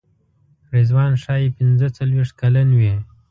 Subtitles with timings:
[0.75, 2.93] رضوان ښایي پنځه څلوېښت کلن وي.